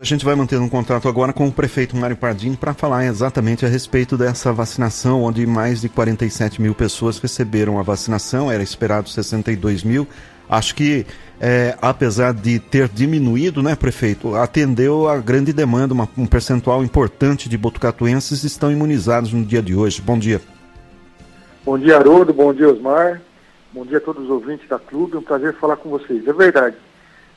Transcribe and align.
A 0.00 0.04
gente 0.04 0.24
vai 0.24 0.36
manter 0.36 0.60
um 0.60 0.68
contato 0.68 1.08
agora 1.08 1.32
com 1.32 1.48
o 1.48 1.52
prefeito 1.52 1.96
Mário 1.96 2.16
Pardini 2.16 2.56
para 2.56 2.72
falar 2.72 3.04
exatamente 3.06 3.66
a 3.66 3.68
respeito 3.68 4.16
dessa 4.16 4.52
vacinação, 4.52 5.24
onde 5.24 5.44
mais 5.44 5.80
de 5.80 5.88
47 5.88 6.62
mil 6.62 6.72
pessoas 6.72 7.18
receberam 7.18 7.80
a 7.80 7.82
vacinação, 7.82 8.48
era 8.48 8.62
esperado 8.62 9.08
62 9.08 9.82
mil. 9.82 10.06
Acho 10.48 10.76
que, 10.76 11.04
é, 11.40 11.76
apesar 11.82 12.32
de 12.32 12.60
ter 12.60 12.88
diminuído, 12.88 13.60
né, 13.60 13.74
prefeito, 13.74 14.36
atendeu 14.36 15.08
a 15.08 15.18
grande 15.18 15.52
demanda, 15.52 15.92
uma, 15.92 16.08
um 16.16 16.26
percentual 16.26 16.84
importante 16.84 17.48
de 17.48 17.58
botucatuenses 17.58 18.44
estão 18.44 18.70
imunizados 18.70 19.32
no 19.32 19.44
dia 19.44 19.60
de 19.60 19.74
hoje. 19.74 20.00
Bom 20.00 20.16
dia. 20.16 20.40
Bom 21.64 21.76
dia, 21.76 21.96
Haroldo. 21.96 22.32
Bom 22.32 22.54
dia, 22.54 22.68
Osmar. 22.68 23.20
Bom 23.72 23.84
dia 23.84 23.98
a 23.98 24.00
todos 24.00 24.22
os 24.22 24.30
ouvintes 24.30 24.68
da 24.68 24.78
Clube. 24.78 25.16
Um 25.16 25.22
prazer 25.22 25.54
falar 25.54 25.76
com 25.76 25.90
vocês. 25.90 26.24
É 26.28 26.32
verdade. 26.32 26.76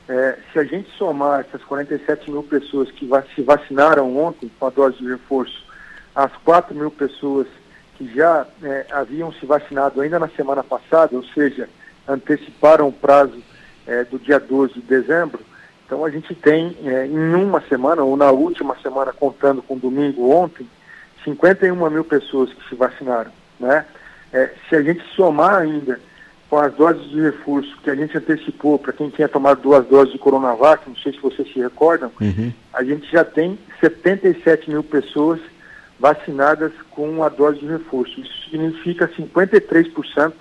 É, 0.08 0.38
se 0.52 0.58
a 0.58 0.64
gente 0.64 0.90
somar 0.96 1.40
essas 1.40 1.62
47 1.64 2.30
mil 2.30 2.42
pessoas 2.42 2.90
que 2.90 3.08
se 3.34 3.42
vacinaram 3.42 4.16
ontem 4.16 4.50
com 4.58 4.66
a 4.66 4.70
dose 4.70 4.98
de 4.98 5.08
reforço, 5.08 5.64
as 6.14 6.32
4 6.44 6.74
mil 6.74 6.90
pessoas 6.90 7.46
que 7.96 8.12
já 8.14 8.46
é, 8.62 8.86
haviam 8.90 9.32
se 9.32 9.46
vacinado 9.46 10.00
ainda 10.00 10.18
na 10.18 10.28
semana 10.28 10.62
passada, 10.62 11.16
ou 11.16 11.24
seja, 11.24 11.68
anteciparam 12.06 12.88
o 12.88 12.92
prazo 12.92 13.42
é, 13.86 14.04
do 14.04 14.18
dia 14.18 14.40
12 14.40 14.74
de 14.74 14.80
dezembro, 14.80 15.40
então 15.86 16.04
a 16.04 16.10
gente 16.10 16.34
tem 16.34 16.76
é, 16.84 17.06
em 17.06 17.34
uma 17.34 17.60
semana, 17.68 18.02
ou 18.02 18.16
na 18.16 18.30
última 18.30 18.74
semana, 18.80 19.12
contando 19.12 19.62
com 19.62 19.76
domingo 19.76 20.30
ontem, 20.30 20.66
51 21.22 21.90
mil 21.90 22.04
pessoas 22.04 22.52
que 22.52 22.68
se 22.68 22.74
vacinaram. 22.74 23.30
Né? 23.60 23.84
É, 24.32 24.50
se 24.68 24.74
a 24.74 24.82
gente 24.82 25.04
somar 25.14 25.56
ainda 25.56 26.00
com 26.52 26.58
as 26.58 26.74
doses 26.74 27.08
de 27.08 27.18
reforço 27.18 27.74
que 27.82 27.88
a 27.88 27.94
gente 27.94 28.14
antecipou 28.14 28.78
para 28.78 28.92
quem 28.92 29.08
tinha 29.08 29.26
tomado 29.26 29.62
duas 29.62 29.86
doses 29.86 30.12
de 30.12 30.18
Coronavac, 30.18 30.86
não 30.86 30.94
sei 30.96 31.10
se 31.14 31.18
vocês 31.18 31.50
se 31.50 31.58
recordam, 31.58 32.12
uhum. 32.20 32.52
a 32.74 32.84
gente 32.84 33.10
já 33.10 33.24
tem 33.24 33.58
77 33.80 34.68
mil 34.68 34.84
pessoas 34.84 35.40
vacinadas 35.98 36.70
com 36.90 37.24
a 37.24 37.30
dose 37.30 37.60
de 37.60 37.66
reforço. 37.66 38.20
Isso 38.20 38.50
significa 38.50 39.08
53% 39.08 40.34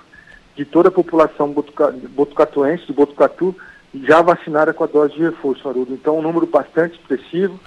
de 0.57 0.65
toda 0.65 0.89
a 0.89 0.91
população 0.91 1.53
botuca, 1.53 1.95
botucatuense, 2.09 2.87
do 2.87 2.93
Botucatu, 2.93 3.55
já 4.03 4.21
vacinada 4.21 4.73
com 4.73 4.83
a 4.83 4.87
dose 4.87 5.13
de 5.13 5.21
reforço, 5.21 5.65
Haroldo. 5.65 5.93
Então, 5.93 6.19
um 6.19 6.21
número 6.21 6.45
bastante 6.45 6.99
expressivo 6.99 7.57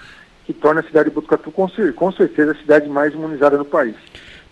que 0.45 0.53
torna 0.53 0.83
a 0.83 0.85
cidade 0.85 1.09
de 1.09 1.15
Botucatu, 1.15 1.51
com, 1.51 1.67
com 1.97 2.13
certeza, 2.13 2.53
a 2.53 2.57
cidade 2.57 2.91
mais 2.91 3.15
imunizada 3.15 3.57
no 3.57 3.65
país. 3.65 3.97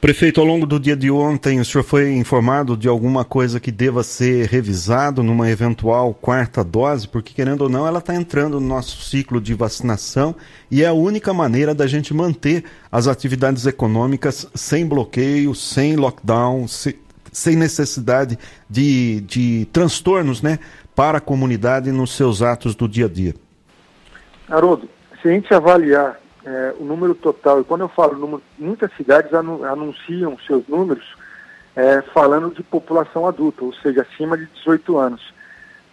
Prefeito, 0.03 0.41
ao 0.41 0.47
longo 0.49 0.67
do 0.67 0.81
dia 0.81 0.97
de 0.97 1.13
ontem, 1.13 1.61
o 1.61 1.65
senhor 1.65 1.85
foi 1.85 2.11
informado 2.15 2.77
de 2.77 2.89
alguma 2.89 3.25
coisa 3.25 3.61
que 3.61 3.71
deva 3.71 4.03
ser 4.03 4.49
revisado 4.49 5.23
numa 5.23 5.49
eventual 5.49 6.13
quarta 6.13 6.65
dose? 6.65 7.07
Porque, 7.07 7.33
querendo 7.33 7.61
ou 7.63 7.69
não, 7.69 7.87
ela 7.87 8.01
está 8.01 8.13
entrando 8.13 8.59
no 8.59 8.67
nosso 8.67 9.01
ciclo 9.01 9.41
de 9.41 9.55
vacinação 9.55 10.35
e 10.69 10.83
é 10.83 10.89
a 10.89 10.93
única 10.93 11.33
maneira 11.33 11.73
da 11.73 11.87
gente 11.87 12.13
manter 12.13 12.65
as 12.91 13.07
atividades 13.07 13.65
econômicas 13.65 14.51
sem 14.57 14.85
bloqueio, 14.85 15.55
sem 15.55 15.95
lockdown, 15.95 16.67
se, 16.67 16.99
sem 17.31 17.55
necessidade 17.55 18.37
de, 18.69 19.21
de 19.21 19.69
transtornos 19.73 20.43
né, 20.43 20.59
para 20.97 21.19
a 21.19 21.21
comunidade 21.21 21.93
nos 21.93 22.11
seus 22.17 22.43
atos 22.43 22.75
do 22.75 22.89
dia 22.89 23.07
a 23.07 23.09
dia. 23.09 23.37
Haroldo, 24.49 24.89
se 25.23 25.29
a 25.29 25.31
gente 25.31 25.55
avaliar 25.55 26.21
é, 26.45 26.75
o 26.79 26.85
número 26.85 27.15
total, 27.15 27.61
e 27.61 27.65
quando 27.65 27.83
eu 27.83 27.89
falo 27.89 28.19
número, 28.19 28.43
muitas 28.59 28.93
cidades 28.97 29.33
anunciam 29.33 30.37
seus 30.47 30.67
números 30.67 31.05
é, 31.77 32.03
falando 32.13 32.55
de 32.55 32.63
população 32.63 33.27
adulta, 33.27 33.65
ou 33.65 33.73
seja, 33.75 34.03
acima 34.03 34.37
de 34.37 34.47
18 34.47 34.99
anos. 34.99 35.33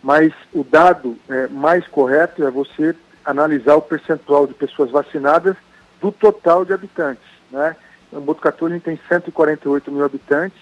Mas 0.01 0.33
o 0.53 0.63
dado 0.63 1.17
é, 1.29 1.47
mais 1.47 1.87
correto 1.87 2.45
é 2.45 2.51
você 2.51 2.95
analisar 3.23 3.75
o 3.75 3.81
percentual 3.81 4.47
de 4.47 4.53
pessoas 4.53 4.91
vacinadas 4.91 5.55
do 6.01 6.11
total 6.11 6.65
de 6.65 6.73
habitantes. 6.73 7.23
Né? 7.51 7.75
Em 8.11 8.19
Botucatu 8.19 8.67
tem 8.79 8.99
148 9.07 9.91
mil 9.91 10.03
habitantes, 10.03 10.59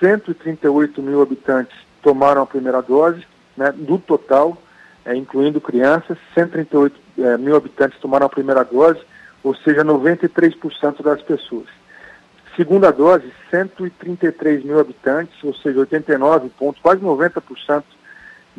138 0.00 1.02
mil 1.02 1.22
habitantes 1.22 1.76
tomaram 2.02 2.42
a 2.42 2.46
primeira 2.46 2.80
dose, 2.82 3.26
né, 3.56 3.72
do 3.72 3.98
total, 3.98 4.56
é, 5.08 5.16
incluindo 5.16 5.58
crianças, 5.58 6.18
138 6.34 6.94
é, 7.18 7.38
mil 7.38 7.56
habitantes 7.56 7.98
tomaram 7.98 8.26
a 8.26 8.28
primeira 8.28 8.62
dose, 8.62 9.00
ou 9.42 9.54
seja, 9.54 9.82
93% 9.82 11.02
das 11.02 11.22
pessoas. 11.22 11.66
Segunda 12.54 12.90
dose, 12.90 13.32
133 13.50 14.62
mil 14.64 14.78
habitantes, 14.78 15.42
ou 15.42 15.54
seja, 15.54 15.80
89 15.80 16.50
pontos, 16.50 16.82
quase 16.82 17.00
90% 17.00 17.82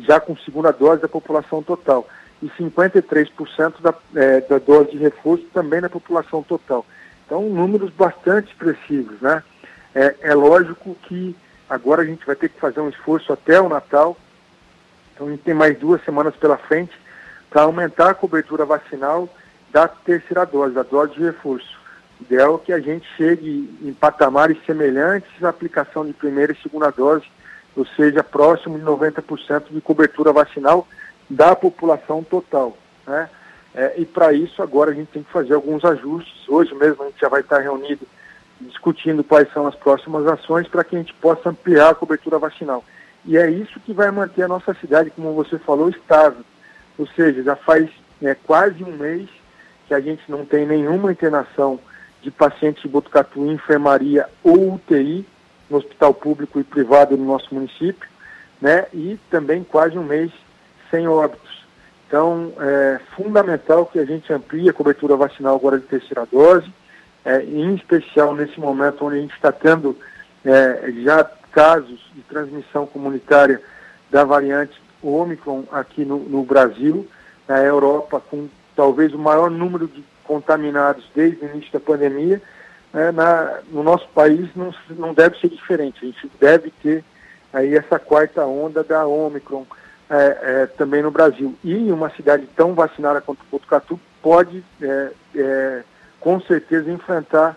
já 0.00 0.18
com 0.18 0.36
segunda 0.38 0.72
dose 0.72 1.00
da 1.00 1.08
população 1.08 1.62
total. 1.62 2.08
E 2.42 2.48
53% 2.48 3.74
da, 3.80 3.94
é, 4.16 4.40
da 4.40 4.58
dose 4.58 4.90
de 4.90 4.98
reforço 4.98 5.44
também 5.54 5.80
na 5.80 5.88
população 5.88 6.42
total. 6.42 6.84
Então, 7.26 7.42
números 7.48 7.92
bastante 7.92 8.50
expressivos, 8.50 9.20
né? 9.20 9.44
É, 9.94 10.16
é 10.22 10.34
lógico 10.34 10.96
que 11.02 11.36
agora 11.68 12.02
a 12.02 12.04
gente 12.04 12.26
vai 12.26 12.34
ter 12.34 12.48
que 12.48 12.58
fazer 12.58 12.80
um 12.80 12.88
esforço 12.88 13.32
até 13.32 13.60
o 13.60 13.68
Natal, 13.68 14.16
então 15.20 15.28
a 15.28 15.32
gente 15.32 15.42
tem 15.42 15.52
mais 15.52 15.78
duas 15.78 16.02
semanas 16.02 16.34
pela 16.36 16.56
frente 16.56 16.98
para 17.50 17.62
aumentar 17.62 18.08
a 18.08 18.14
cobertura 18.14 18.64
vacinal 18.64 19.28
da 19.70 19.86
terceira 19.86 20.46
dose, 20.46 20.74
da 20.74 20.82
dose 20.82 21.12
de 21.12 21.22
reforço. 21.22 21.78
O 22.18 22.24
ideal 22.24 22.54
é 22.54 22.64
que 22.64 22.72
a 22.72 22.80
gente 22.80 23.06
chegue 23.18 23.78
em 23.82 23.92
patamares 23.92 24.56
semelhantes 24.64 25.44
à 25.44 25.50
aplicação 25.50 26.06
de 26.06 26.14
primeira 26.14 26.52
e 26.52 26.62
segunda 26.62 26.90
dose, 26.90 27.26
ou 27.76 27.84
seja, 27.84 28.24
próximo 28.24 28.78
de 28.78 28.84
90% 28.84 29.64
de 29.70 29.80
cobertura 29.82 30.32
vacinal 30.32 30.88
da 31.28 31.54
população 31.54 32.24
total. 32.24 32.74
Né? 33.06 33.28
É, 33.74 33.94
e 33.98 34.06
para 34.06 34.32
isso 34.32 34.62
agora 34.62 34.90
a 34.90 34.94
gente 34.94 35.08
tem 35.08 35.22
que 35.22 35.30
fazer 35.30 35.52
alguns 35.52 35.84
ajustes. 35.84 36.48
Hoje 36.48 36.74
mesmo 36.74 37.02
a 37.02 37.06
gente 37.08 37.20
já 37.20 37.28
vai 37.28 37.42
estar 37.42 37.58
reunido 37.58 38.06
discutindo 38.58 39.22
quais 39.22 39.52
são 39.52 39.66
as 39.66 39.74
próximas 39.74 40.26
ações 40.26 40.66
para 40.66 40.82
que 40.82 40.96
a 40.96 40.98
gente 40.98 41.12
possa 41.12 41.50
ampliar 41.50 41.90
a 41.90 41.94
cobertura 41.94 42.38
vacinal. 42.38 42.82
E 43.24 43.36
é 43.36 43.50
isso 43.50 43.78
que 43.80 43.92
vai 43.92 44.10
manter 44.10 44.44
a 44.44 44.48
nossa 44.48 44.74
cidade, 44.74 45.10
como 45.10 45.34
você 45.34 45.58
falou, 45.58 45.88
estável. 45.88 46.44
Ou 46.98 47.06
seja, 47.08 47.42
já 47.42 47.56
faz 47.56 47.88
é, 48.22 48.34
quase 48.34 48.82
um 48.82 48.92
mês 48.92 49.28
que 49.86 49.94
a 49.94 50.00
gente 50.00 50.22
não 50.28 50.44
tem 50.44 50.66
nenhuma 50.66 51.12
internação 51.12 51.78
de 52.22 52.30
pacientes 52.30 52.82
de 52.82 52.88
Botucatu 52.88 53.40
em 53.40 53.52
enfermaria 53.52 54.26
ou 54.42 54.74
UTI 54.74 55.26
no 55.68 55.78
hospital 55.78 56.12
público 56.12 56.60
e 56.60 56.64
privado 56.64 57.16
no 57.16 57.24
nosso 57.24 57.54
município, 57.54 58.08
né? 58.60 58.86
E 58.92 59.18
também 59.30 59.64
quase 59.64 59.96
um 59.96 60.04
mês 60.04 60.30
sem 60.90 61.08
óbitos. 61.08 61.64
Então, 62.06 62.52
é 62.58 63.00
fundamental 63.16 63.86
que 63.86 63.98
a 63.98 64.04
gente 64.04 64.32
amplie 64.32 64.68
a 64.68 64.72
cobertura 64.72 65.16
vacinal 65.16 65.54
agora 65.54 65.78
de 65.78 65.86
terceira 65.86 66.26
dose, 66.30 66.70
é, 67.24 67.42
em 67.42 67.74
especial 67.74 68.34
nesse 68.34 68.58
momento 68.58 69.04
onde 69.04 69.18
a 69.18 69.20
gente 69.20 69.34
está 69.34 69.52
tendo 69.52 69.96
é, 70.44 70.92
já 71.04 71.28
casos 71.52 72.00
de 72.14 72.22
transmissão 72.22 72.86
comunitária 72.86 73.60
da 74.10 74.24
variante 74.24 74.80
Omicron 75.02 75.64
aqui 75.70 76.04
no, 76.04 76.18
no 76.18 76.42
Brasil, 76.42 77.08
na 77.48 77.58
Europa, 77.58 78.22
com 78.30 78.48
talvez 78.76 79.12
o 79.12 79.18
maior 79.18 79.50
número 79.50 79.86
de 79.88 80.04
contaminados 80.24 81.04
desde 81.14 81.44
o 81.44 81.48
início 81.48 81.72
da 81.72 81.80
pandemia, 81.80 82.40
né, 82.92 83.10
na, 83.10 83.60
no 83.70 83.82
nosso 83.82 84.08
país 84.08 84.48
não, 84.54 84.72
não 84.90 85.14
deve 85.14 85.38
ser 85.38 85.48
diferente. 85.48 85.98
A 86.02 86.06
gente 86.06 86.30
deve 86.40 86.70
ter 86.82 87.04
aí 87.52 87.74
essa 87.76 87.98
quarta 87.98 88.44
onda 88.44 88.84
da 88.84 89.06
Omicron 89.06 89.66
é, 90.08 90.38
é, 90.42 90.66
também 90.66 91.02
no 91.02 91.10
Brasil. 91.10 91.54
E 91.64 91.90
uma 91.90 92.10
cidade 92.10 92.46
tão 92.56 92.74
vacinada 92.74 93.20
quanto 93.20 93.44
Botucatu 93.50 93.98
pode, 94.22 94.64
é, 94.80 95.10
é 95.34 95.82
com 96.20 96.40
certeza, 96.40 96.90
enfrentar 96.90 97.56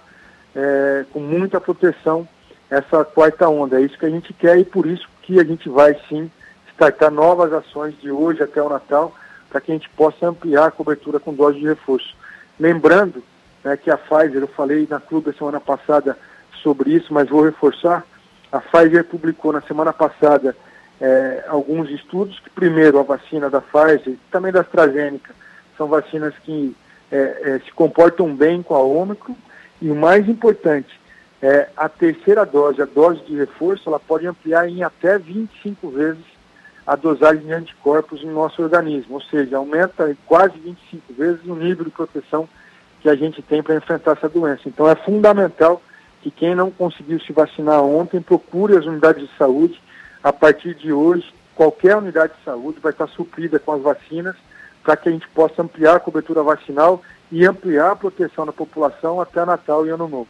é, 0.55 1.05
com 1.11 1.19
muita 1.19 1.59
proteção 1.59 2.27
essa 2.69 3.03
quarta 3.05 3.47
onda. 3.47 3.79
É 3.79 3.83
isso 3.83 3.97
que 3.97 4.05
a 4.05 4.09
gente 4.09 4.33
quer 4.33 4.57
e 4.57 4.65
por 4.65 4.85
isso 4.85 5.07
que 5.21 5.39
a 5.39 5.43
gente 5.43 5.69
vai 5.69 5.95
sim 6.09 6.29
startar 6.73 7.11
novas 7.11 7.53
ações 7.53 7.95
de 7.99 8.11
hoje 8.11 8.41
até 8.43 8.61
o 8.61 8.69
Natal 8.69 9.13
para 9.49 9.61
que 9.61 9.71
a 9.71 9.75
gente 9.75 9.89
possa 9.91 10.27
ampliar 10.27 10.65
a 10.65 10.71
cobertura 10.71 11.19
com 11.19 11.33
dose 11.33 11.59
de 11.59 11.67
reforço. 11.67 12.15
Lembrando 12.59 13.23
né, 13.63 13.77
que 13.77 13.91
a 13.91 13.97
Pfizer, 13.97 14.41
eu 14.41 14.47
falei 14.47 14.87
na 14.89 14.99
clube 14.99 15.29
a 15.29 15.33
semana 15.33 15.59
passada 15.59 16.17
sobre 16.61 16.91
isso, 16.91 17.13
mas 17.13 17.29
vou 17.29 17.43
reforçar, 17.43 18.03
a 18.51 18.59
Pfizer 18.59 19.03
publicou 19.03 19.53
na 19.53 19.61
semana 19.61 19.93
passada 19.93 20.55
é, 20.99 21.43
alguns 21.47 21.89
estudos 21.89 22.39
que, 22.39 22.49
primeiro, 22.49 22.99
a 22.99 23.03
vacina 23.03 23.49
da 23.49 23.61
Pfizer, 23.61 24.15
também 24.31 24.51
da 24.51 24.61
AstraZeneca, 24.61 25.33
são 25.77 25.87
vacinas 25.87 26.33
que 26.43 26.75
é, 27.11 27.17
é, 27.17 27.61
se 27.65 27.71
comportam 27.73 28.33
bem 28.35 28.63
com 28.63 28.75
a 28.75 28.79
Ômicron, 28.79 29.35
e 29.81 29.91
o 29.91 29.95
mais 29.95 30.27
importante, 30.27 30.99
é, 31.43 31.67
a 31.75 31.89
terceira 31.89 32.45
dose, 32.45 32.81
a 32.81 32.85
dose 32.85 33.19
de 33.25 33.35
reforço, 33.35 33.89
ela 33.89 33.99
pode 33.99 34.25
ampliar 34.25 34.65
em 34.69 34.81
até 34.81 35.19
25 35.19 35.89
vezes 35.89 36.23
a 36.87 36.95
dosagem 36.95 37.45
de 37.45 37.51
anticorpos 37.51 38.23
no 38.23 38.31
nosso 38.31 38.63
organismo, 38.63 39.15
ou 39.15 39.21
seja, 39.21 39.57
aumenta 39.57 40.09
em 40.09 40.17
quase 40.25 40.57
25 40.57 41.13
vezes 41.13 41.43
o 41.43 41.53
nível 41.53 41.83
de 41.83 41.91
proteção 41.91 42.47
que 43.01 43.09
a 43.09 43.15
gente 43.15 43.41
tem 43.41 43.61
para 43.61 43.75
enfrentar 43.75 44.13
essa 44.13 44.29
doença. 44.29 44.61
Então 44.67 44.87
é 44.87 44.95
fundamental 44.95 45.81
que 46.21 46.31
quem 46.31 46.55
não 46.55 46.71
conseguiu 46.71 47.19
se 47.19 47.33
vacinar 47.33 47.83
ontem 47.83 48.21
procure 48.21 48.77
as 48.77 48.85
unidades 48.85 49.27
de 49.27 49.37
saúde. 49.37 49.81
A 50.23 50.31
partir 50.31 50.73
de 50.75 50.93
hoje, 50.93 51.29
qualquer 51.53 51.97
unidade 51.97 52.31
de 52.37 52.43
saúde 52.45 52.79
vai 52.79 52.93
estar 52.93 53.07
suprida 53.07 53.59
com 53.59 53.73
as 53.73 53.81
vacinas 53.81 54.37
para 54.81 54.95
que 54.95 55.09
a 55.09 55.11
gente 55.11 55.27
possa 55.27 55.61
ampliar 55.61 55.97
a 55.97 55.99
cobertura 55.99 56.41
vacinal 56.41 57.01
e 57.29 57.45
ampliar 57.45 57.91
a 57.91 57.95
proteção 57.97 58.45
da 58.45 58.53
população 58.53 59.19
até 59.19 59.43
Natal 59.43 59.85
e 59.85 59.89
Ano 59.89 60.07
Novo. 60.07 60.29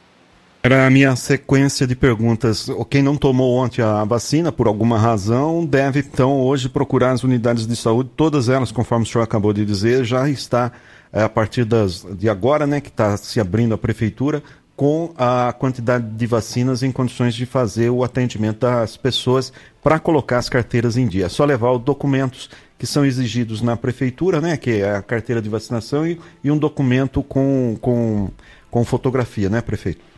Era 0.65 0.87
a 0.87 0.89
minha 0.89 1.13
sequência 1.17 1.85
de 1.85 1.93
perguntas. 1.93 2.69
Quem 2.89 3.03
não 3.03 3.17
tomou 3.17 3.57
ontem 3.57 3.81
a 3.81 4.05
vacina, 4.05 4.49
por 4.49 4.65
alguma 4.65 4.97
razão, 4.97 5.65
deve 5.65 5.99
então 5.99 6.39
hoje 6.39 6.69
procurar 6.69 7.11
as 7.11 7.21
unidades 7.21 7.67
de 7.67 7.75
saúde, 7.75 8.11
todas 8.15 8.47
elas, 8.47 8.71
conforme 8.71 9.03
o 9.03 9.05
senhor 9.05 9.25
acabou 9.25 9.51
de 9.51 9.65
dizer, 9.65 10.05
já 10.05 10.29
está 10.29 10.71
é, 11.11 11.21
a 11.21 11.27
partir 11.27 11.65
das, 11.65 12.07
de 12.17 12.29
agora, 12.29 12.65
né, 12.65 12.79
que 12.79 12.87
está 12.87 13.17
se 13.17 13.41
abrindo 13.41 13.75
a 13.75 13.77
prefeitura, 13.77 14.41
com 14.73 15.13
a 15.17 15.51
quantidade 15.51 16.09
de 16.09 16.25
vacinas 16.25 16.81
em 16.81 16.93
condições 16.93 17.35
de 17.35 17.45
fazer 17.45 17.89
o 17.89 18.01
atendimento 18.01 18.59
das 18.59 18.95
pessoas 18.95 19.51
para 19.83 19.99
colocar 19.99 20.37
as 20.37 20.47
carteiras 20.47 20.95
em 20.95 21.05
dia. 21.05 21.25
É 21.25 21.29
só 21.29 21.43
levar 21.43 21.73
os 21.73 21.81
documentos 21.81 22.49
que 22.79 22.87
são 22.87 23.05
exigidos 23.05 23.61
na 23.61 23.75
prefeitura, 23.75 24.39
né, 24.39 24.55
que 24.55 24.79
é 24.79 24.95
a 24.95 25.01
carteira 25.01 25.41
de 25.41 25.49
vacinação 25.49 26.07
e, 26.07 26.17
e 26.41 26.49
um 26.49 26.57
documento 26.57 27.21
com, 27.21 27.77
com, 27.81 28.29
com 28.71 28.85
fotografia, 28.85 29.49
né, 29.49 29.59
prefeito? 29.59 30.12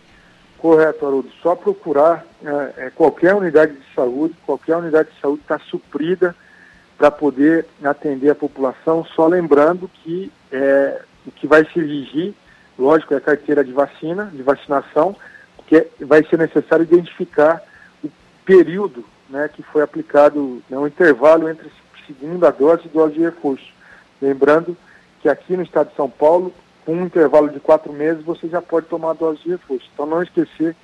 Correto, 0.65 1.05
Haroldo. 1.05 1.29
Só 1.43 1.55
procurar 1.55 2.25
é, 2.43 2.85
é, 2.85 2.89
qualquer 2.89 3.35
unidade 3.35 3.73
de 3.73 3.93
saúde, 3.93 4.33
qualquer 4.47 4.75
unidade 4.75 5.11
de 5.11 5.21
saúde 5.21 5.43
está 5.43 5.59
suprida 5.59 6.35
para 6.97 7.11
poder 7.11 7.67
atender 7.83 8.31
a 8.31 8.35
população, 8.35 9.05
só 9.15 9.27
lembrando 9.27 9.87
que 10.01 10.31
é, 10.51 11.03
o 11.23 11.29
que 11.29 11.45
vai 11.45 11.63
se 11.65 11.79
exigir 11.79 12.33
lógico, 12.79 13.13
é 13.13 13.17
a 13.17 13.21
carteira 13.21 13.63
de 13.63 13.71
vacina, 13.71 14.25
de 14.33 14.41
vacinação, 14.41 15.15
porque 15.55 15.85
vai 15.99 16.23
ser 16.23 16.39
necessário 16.39 16.81
identificar 16.81 17.61
o 18.03 18.09
período 18.43 19.05
né, 19.29 19.47
que 19.53 19.61
foi 19.61 19.83
aplicado, 19.83 20.63
né, 20.67 20.79
o 20.79 20.87
intervalo 20.87 21.47
entre 21.47 21.71
segunda 22.07 22.49
dose 22.49 22.87
e 22.87 22.89
dose 22.89 23.13
de 23.13 23.21
reforço. 23.21 23.71
Lembrando 24.19 24.75
que 25.21 25.29
aqui 25.29 25.55
no 25.55 25.61
estado 25.61 25.89
de 25.89 25.95
São 25.95 26.09
Paulo, 26.09 26.51
com 26.85 26.93
um 26.93 27.05
intervalo 27.05 27.49
de 27.49 27.59
quatro 27.59 27.91
meses, 27.91 28.23
você 28.23 28.47
já 28.47 28.61
pode 28.61 28.87
tomar 28.87 29.11
a 29.11 29.13
dose 29.13 29.41
de 29.43 29.49
reforço. 29.49 29.89
Então 29.93 30.05
não 30.05 30.21
esquecer 30.21 30.75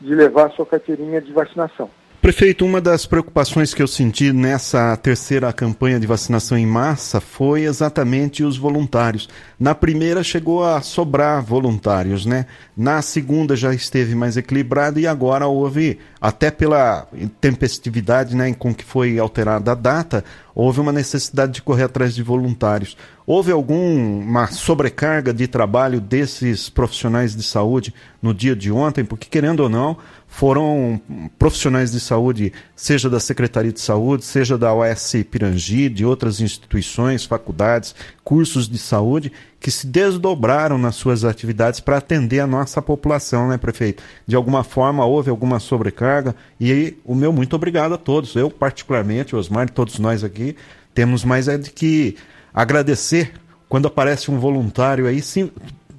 de 0.00 0.14
levar 0.14 0.46
a 0.46 0.50
sua 0.50 0.66
carteirinha 0.66 1.20
de 1.20 1.32
vacinação. 1.32 1.90
Prefeito, 2.20 2.66
uma 2.66 2.80
das 2.80 3.06
preocupações 3.06 3.72
que 3.72 3.80
eu 3.80 3.86
senti 3.86 4.32
nessa 4.32 4.96
terceira 4.96 5.52
campanha 5.52 6.00
de 6.00 6.08
vacinação 6.08 6.58
em 6.58 6.66
massa 6.66 7.20
foi 7.20 7.62
exatamente 7.62 8.42
os 8.42 8.56
voluntários. 8.56 9.28
Na 9.60 9.76
primeira 9.76 10.24
chegou 10.24 10.64
a 10.64 10.80
sobrar 10.80 11.40
voluntários, 11.40 12.26
né? 12.26 12.46
Na 12.76 13.00
segunda 13.00 13.54
já 13.54 13.72
esteve 13.72 14.16
mais 14.16 14.36
equilibrado 14.36 14.98
e 14.98 15.06
agora 15.06 15.46
houve, 15.46 16.00
até 16.20 16.50
pela 16.50 17.06
tempestividade 17.40 18.34
né, 18.34 18.52
com 18.54 18.74
que 18.74 18.82
foi 18.82 19.20
alterada 19.20 19.70
a 19.70 19.76
data, 19.76 20.24
houve 20.52 20.80
uma 20.80 20.90
necessidade 20.90 21.52
de 21.52 21.62
correr 21.62 21.84
atrás 21.84 22.12
de 22.12 22.24
voluntários. 22.24 22.96
Houve 23.28 23.50
alguma 23.50 24.46
sobrecarga 24.46 25.34
de 25.34 25.48
trabalho 25.48 26.00
desses 26.00 26.68
profissionais 26.68 27.34
de 27.34 27.42
saúde 27.42 27.92
no 28.22 28.32
dia 28.32 28.54
de 28.54 28.70
ontem? 28.70 29.04
Porque, 29.04 29.26
querendo 29.28 29.64
ou 29.64 29.68
não, 29.68 29.96
foram 30.28 31.00
profissionais 31.36 31.90
de 31.90 31.98
saúde, 31.98 32.52
seja 32.76 33.10
da 33.10 33.18
Secretaria 33.18 33.72
de 33.72 33.80
Saúde, 33.80 34.24
seja 34.24 34.56
da 34.56 34.72
OS 34.72 35.12
Pirangi, 35.28 35.88
de 35.88 36.04
outras 36.04 36.40
instituições, 36.40 37.24
faculdades, 37.24 37.96
cursos 38.22 38.68
de 38.68 38.78
saúde, 38.78 39.32
que 39.58 39.72
se 39.72 39.88
desdobraram 39.88 40.78
nas 40.78 40.94
suas 40.94 41.24
atividades 41.24 41.80
para 41.80 41.96
atender 41.96 42.38
a 42.38 42.46
nossa 42.46 42.80
população, 42.80 43.48
né, 43.48 43.56
prefeito? 43.56 44.04
De 44.24 44.36
alguma 44.36 44.62
forma 44.62 45.04
houve 45.04 45.30
alguma 45.30 45.58
sobrecarga 45.58 46.32
e 46.60 46.96
o 47.04 47.12
meu 47.12 47.32
muito 47.32 47.56
obrigado 47.56 47.92
a 47.92 47.98
todos. 47.98 48.36
Eu, 48.36 48.52
particularmente, 48.52 49.34
Osmar, 49.34 49.68
todos 49.68 49.98
nós 49.98 50.22
aqui, 50.22 50.54
temos 50.94 51.24
mais 51.24 51.48
é 51.48 51.58
de 51.58 51.72
que 51.72 52.16
agradecer 52.56 53.34
quando 53.68 53.86
aparece 53.86 54.30
um 54.30 54.38
voluntário 54.38 55.06
aí, 55.06 55.20
sim, 55.20 55.52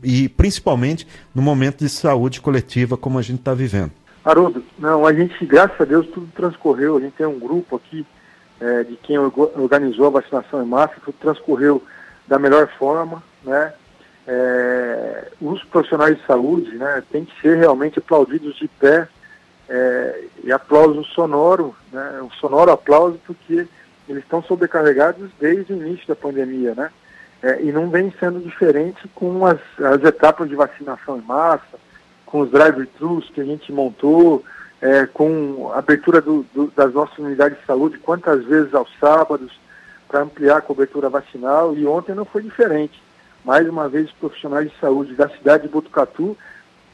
e 0.04 0.28
principalmente 0.28 1.08
no 1.34 1.42
momento 1.42 1.80
de 1.80 1.90
saúde 1.90 2.42
coletiva 2.42 2.98
como 2.98 3.20
a 3.20 3.22
gente 3.22 3.40
está 3.40 3.54
vivendo. 3.54 3.92
Haroldo, 4.26 4.64
não, 4.80 5.06
a 5.06 5.14
gente, 5.14 5.46
graças 5.46 5.80
a 5.80 5.86
Deus, 5.86 6.08
tudo 6.08 6.28
transcorreu. 6.36 6.98
A 6.98 7.00
gente 7.00 7.14
tem 7.14 7.26
um 7.26 7.40
grupo 7.40 7.76
aqui 7.76 8.06
é, 8.60 8.84
de 8.84 8.96
quem 8.98 9.18
organizou 9.18 10.08
a 10.08 10.22
vacinação 10.22 10.64
em 10.64 10.68
massa, 10.68 10.96
tudo 11.06 11.16
transcorreu 11.20 11.84
da 12.28 12.40
melhor 12.40 12.68
forma, 12.78 13.24
né? 13.44 13.74
É, 14.28 15.32
os 15.40 15.64
profissionais 15.64 16.18
de 16.18 16.26
saúde, 16.26 16.76
né, 16.76 17.02
têm 17.10 17.24
que 17.24 17.42
ser 17.42 17.56
realmente 17.56 18.00
aplaudidos 18.00 18.58
de 18.58 18.68
pé 18.68 19.08
é, 19.70 20.24
e 20.44 20.52
aplauso 20.52 21.02
sonoro, 21.06 21.74
né, 21.94 22.20
um 22.22 22.30
sonoro 22.32 22.70
aplauso 22.70 23.18
porque 23.26 23.66
eles 24.08 24.24
estão 24.24 24.42
sobrecarregados 24.44 25.30
desde 25.40 25.74
o 25.74 25.76
início 25.76 26.08
da 26.08 26.16
pandemia, 26.16 26.74
né? 26.76 26.90
É, 27.42 27.62
e 27.62 27.72
não 27.72 27.90
vem 27.90 28.12
sendo 28.20 28.40
diferente 28.40 29.08
com 29.14 29.46
as, 29.46 29.60
as 29.80 30.04
etapas 30.04 30.50
de 30.50 30.56
vacinação 30.56 31.18
em 31.18 31.22
massa, 31.22 31.78
com 32.26 32.42
os 32.42 32.52
drive-thrus 32.52 33.30
que 33.30 33.42
a 33.42 33.44
gente 33.44 33.72
montou, 33.72 34.44
é, 34.82 35.06
com 35.06 35.72
a 35.74 35.80
abertura 35.80 36.20
do, 36.20 36.44
do, 36.54 36.68
das 36.76 36.94
nossas 36.94 37.18
unidades 37.20 37.60
de 37.60 37.66
saúde, 37.66 38.00
quantas 38.00 38.44
vezes 38.46 38.74
aos 38.74 38.90
sábados, 39.00 39.52
para 40.08 40.22
ampliar 40.22 40.58
a 40.58 40.62
cobertura 40.62 41.10
vacinal, 41.10 41.76
e 41.76 41.86
ontem 41.86 42.16
não 42.16 42.26
foi 42.26 42.42
diferente. 42.42 43.02
Mais 43.44 43.68
uma 43.68 43.88
vez, 43.88 44.08
os 44.08 44.14
profissionais 44.14 44.70
de 44.72 44.80
saúde 44.80 45.14
da 45.14 45.30
cidade 45.30 45.64
de 45.64 45.70
Botucatu 45.70 46.38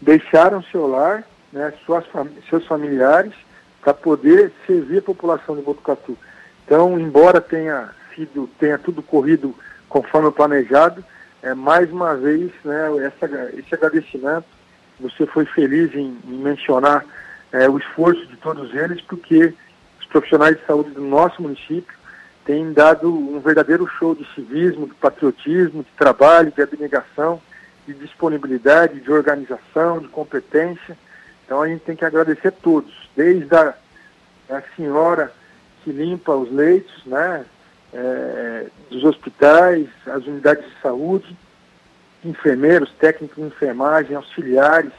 deixaram 0.01 0.61
seu 0.63 0.87
lar, 0.87 1.23
né, 1.51 1.73
suas, 1.85 2.03
seus 2.49 2.65
familiares, 2.65 3.33
para 3.81 3.93
poder 3.93 4.51
servir 4.65 4.99
a 4.99 5.03
população 5.03 5.55
de 5.55 5.61
Botucatu. 5.61 6.17
Então, 6.65 6.99
embora 6.99 7.41
tenha 7.41 7.89
sido, 8.15 8.49
tenha 8.59 8.77
tudo 8.77 9.01
corrido 9.01 9.55
conforme 9.89 10.31
planejado, 10.31 11.03
é 11.41 11.53
mais 11.53 11.91
uma 11.91 12.15
vez 12.15 12.51
né, 12.63 13.05
essa, 13.05 13.25
esse 13.53 13.73
agradecimento 13.75 14.45
você 14.99 15.25
foi 15.25 15.45
feliz 15.45 15.93
em, 15.93 16.17
em 16.25 16.37
mencionar 16.37 17.05
é, 17.51 17.69
o 17.69 17.77
esforço 17.77 18.25
de 18.27 18.37
todos 18.37 18.73
eles, 18.73 19.01
porque 19.01 19.53
os 19.99 20.05
profissionais 20.07 20.57
de 20.57 20.65
saúde 20.65 20.91
do 20.91 21.01
nosso 21.01 21.41
município 21.41 21.97
têm 22.45 22.73
dado 22.73 23.13
um 23.13 23.39
verdadeiro 23.39 23.87
show 23.87 24.15
de 24.15 24.25
civismo, 24.33 24.87
de 24.87 24.93
patriotismo, 24.95 25.83
de 25.83 25.91
trabalho, 25.97 26.51
de 26.51 26.61
abnegação, 26.61 27.41
de 27.85 27.93
disponibilidade, 27.93 28.99
de 28.99 29.11
organização, 29.11 29.99
de 29.99 30.07
competência. 30.07 30.97
Então 31.45 31.61
a 31.61 31.67
gente 31.67 31.83
tem 31.83 31.95
que 31.95 32.05
agradecer 32.05 32.49
a 32.49 32.51
todos, 32.51 33.09
desde 33.15 33.53
a, 33.55 33.73
a 34.49 34.61
senhora 34.75 35.31
que 35.83 35.91
limpa 35.91 36.33
os 36.33 36.51
leitos, 36.51 37.05
né, 37.05 37.45
é, 37.93 38.65
dos 38.89 39.03
hospitais, 39.03 39.87
as 40.07 40.25
unidades 40.25 40.65
de 40.65 40.81
saúde, 40.81 41.35
enfermeiros, 42.23 42.91
técnicos 42.99 43.37
de 43.37 43.43
enfermagem, 43.43 44.15
auxiliares, 44.15 44.91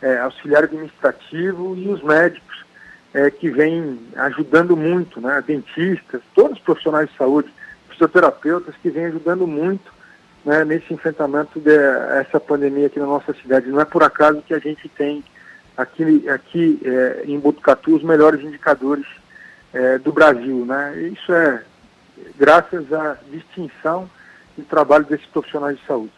é, 0.00 0.18
auxiliar 0.18 0.64
administrativo 0.64 1.76
e 1.76 1.88
os 1.88 2.02
médicos 2.02 2.64
é, 3.12 3.30
que 3.30 3.50
vêm 3.50 3.98
ajudando 4.16 4.76
muito, 4.76 5.20
né, 5.20 5.42
dentistas, 5.46 6.22
todos 6.34 6.58
os 6.58 6.64
profissionais 6.64 7.10
de 7.10 7.16
saúde, 7.16 7.52
fisioterapeutas 7.90 8.74
que 8.82 8.90
vêm 8.90 9.06
ajudando 9.06 9.46
muito 9.46 9.92
né, 10.44 10.64
nesse 10.64 10.92
enfrentamento 10.92 11.60
dessa 11.60 12.40
pandemia 12.40 12.86
aqui 12.86 12.98
na 12.98 13.06
nossa 13.06 13.32
cidade. 13.34 13.68
Não 13.68 13.80
é 13.80 13.84
por 13.84 14.02
acaso 14.02 14.42
que 14.42 14.54
a 14.54 14.58
gente 14.58 14.88
tem 14.88 15.22
aqui, 15.76 16.28
aqui 16.28 16.80
é, 16.84 17.24
em 17.26 17.38
Botucatu 17.38 17.94
os 17.94 18.02
melhores 18.02 18.40
indicadores 18.40 19.06
é, 19.72 19.98
do 19.98 20.12
Brasil. 20.12 20.64
Né? 20.64 20.98
Isso 21.12 21.32
é 21.32 21.64
graças 22.38 22.92
à 22.92 23.16
distinção 23.30 24.08
e 24.56 24.62
trabalho 24.62 25.04
desses 25.04 25.26
profissionais 25.26 25.78
de 25.78 25.86
saúde. 25.86 26.12